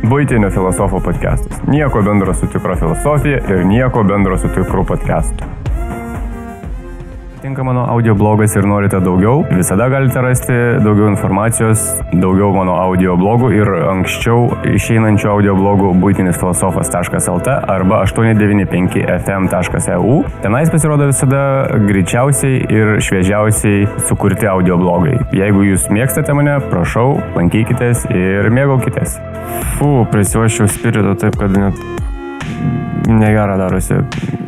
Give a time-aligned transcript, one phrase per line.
[0.00, 1.60] Būtinio filosofo podcastas.
[1.68, 5.44] Nieko bendro su tikro filosofija ir nieko bendro su tikru podcastu.
[7.40, 10.52] Tinka mano audio blogas ir norite daugiau, visada galite rasti
[10.84, 11.80] daugiau informacijos,
[12.12, 20.24] daugiau mano audio blogų ir anksčiau išeinančių audio blogų būtinisfilosofas.lt arba 895fm.eu.
[20.44, 21.42] Tenais pasirodo visada
[21.88, 25.16] greičiausiai ir šviežiausiai sukurti audio blogai.
[25.32, 29.16] Jeigu jūs mėgstate mane, prašau, lankykitės ir mėgaukitės.
[29.78, 31.80] Fū, prisiuošiau spirito taip, kad net
[33.08, 34.00] negera darosi.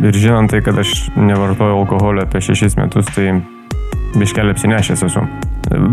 [0.03, 3.37] Ir žinant tai, kad aš nevartoju alkoholio apie šešis metus, tai
[4.19, 5.25] biškelį apsinešęs esu.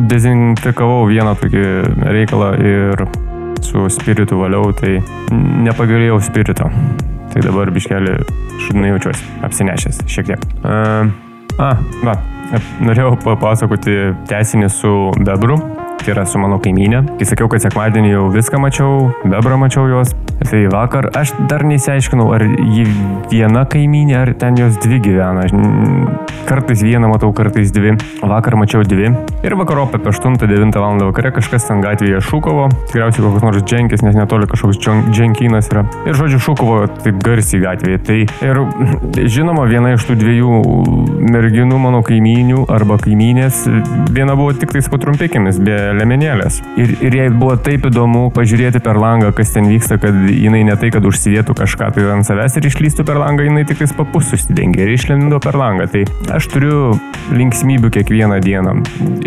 [0.09, 1.65] Dezinfikavau vieną tokį
[2.09, 3.05] reikalą ir
[3.63, 4.97] su spiritu valiau, tai
[5.65, 6.69] nepagalėjau spirito.
[7.29, 8.15] Tai dabar biškelį
[8.65, 10.47] šudinai jaučiuosi, apsinešęs šiek tiek.
[10.63, 11.11] Uh,
[11.61, 12.15] a, va,
[12.81, 13.99] norėjau papasakoti
[14.29, 15.59] tesinį su Bebru
[16.03, 17.03] tai yra su mano kaimynė.
[17.19, 20.13] Kai sakiau, kad sekmadienį jau viską mačiau, bebrą mačiau jos,
[20.47, 22.85] tai vakar aš dar neįsiaiškinau, ar ji
[23.31, 25.45] viena kaimynė, ar ten jos dvi gyvena.
[26.49, 27.93] Kartais vieną matau, kartais dvi.
[28.25, 29.11] Vakar mačiau dvi.
[29.45, 30.97] Ir vakarop apie 8-9 val.
[31.09, 34.79] vakare kažkas ten gatvėje šūkovo, tikriausiai koks nors dženkis, nes netoli kažkoks
[35.11, 35.85] dženkinas yra.
[36.09, 38.01] Ir žodžiu, šūkovo taip garsiai gatvėje.
[38.07, 38.61] Tai ir
[39.35, 40.57] žinoma, viena iš tų dviejų
[41.29, 43.63] merginų mano kaimynių arba kaimynės,
[44.09, 46.61] viena buvo tik tais patrumpikėmis, be lemenėlės.
[46.79, 50.75] Ir, ir jai buvo taip įdomu pažiūrėti per langą, kas ten vyksta, kad jinai ne
[50.79, 54.33] tai, kad užsidėtų kažką tai ant savęs ir išlystų per langą, jinai tik tais papus
[54.35, 55.89] užsidengė ir išlindo per langą.
[55.91, 56.95] Tai aš turiu
[57.33, 58.75] linksmybių kiekvieną dieną.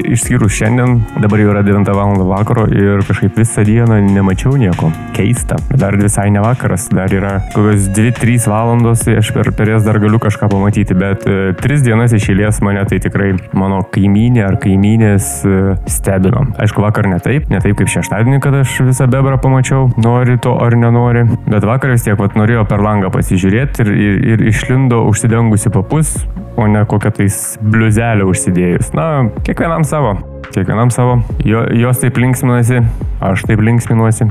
[0.03, 2.13] Išskyrus šiandien, dabar jau yra 9 val.
[2.33, 4.91] vakaro ir kažkaip visą dieną nemačiau nieko.
[5.17, 5.57] Keista.
[5.71, 9.99] Dar visai ne vakaras, dar yra kokios 2-3 valandos, tai aš per, per jas dar
[10.03, 15.31] galiu kažką pamatyti, bet 3 e, dienas išėlės mane tai tikrai mano kaimynė ar kaimynės
[15.47, 16.47] e, stebino.
[16.61, 20.55] Aišku, vakar ne taip, ne taip kaip šeštadienį, kad aš visą bebrą pamačiau, nori to
[20.61, 21.25] ar nenori.
[21.47, 26.15] Bet vakar vis tiek, vat, norėjo per langą pasižiūrėti ir, ir, ir išlindo užsidengusi papus,
[26.57, 28.93] o ne kokią tais bliuzelę užsidėjus.
[28.99, 29.09] Na,
[29.47, 30.17] kiekvienam savo.
[30.53, 31.21] Kiekvienam savo.
[31.49, 32.83] Jo, jos taip linksminasi,
[33.25, 34.29] aš taip linksminuosi.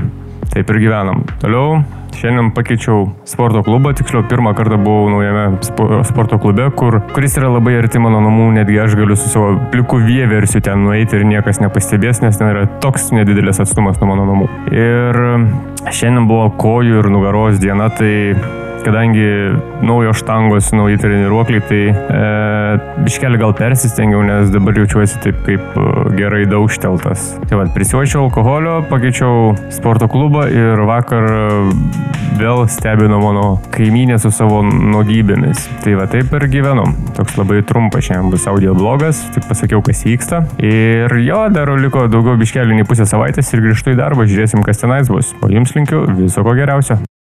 [0.52, 1.24] Taip ir gyvenam.
[1.40, 1.80] Toliau
[2.12, 5.58] Šiandien pakeičiau sporto klubą, tiksliau pirmą kartą buvau naujame
[6.06, 9.98] sporto klube, kur, kuris yra labai arti mano namų, netgi aš galiu su savo pliku
[10.04, 14.50] vieversiu ten nueiti ir niekas nepastebės, nes ten yra toks nedidelis atstumas nuo mano namų.
[14.76, 15.20] Ir
[15.88, 18.12] šiandien buvo kojų ir nugaros diena, tai
[18.84, 19.26] kadangi
[19.82, 25.86] naujos štangos, nauji treniruokliai, tai e, biškelį gal persistengiau, nes dabar jaučiuosi taip kaip e,
[26.18, 27.32] gerai daužteltas.
[27.48, 31.42] Tai vad, prisiuočiau alkoholio, pakeičiau sporto klubą ir vakar e,
[32.40, 35.68] vėl stebino mano kaimynė su savo nuogybėmis.
[35.84, 36.86] Tai va taip ir gyvenu.
[37.18, 40.44] Toks labai trumpas šiandien bus audio blogas, tik pasakiau, kas vyksta.
[40.62, 44.82] Ir jo, dar liko daugiau biškelį nei pusę savaitės ir grįžtu į darbą, žiūrėsim, kas
[44.82, 45.34] tenais bus.
[45.42, 47.02] O jums linkiu viso ko geriausio.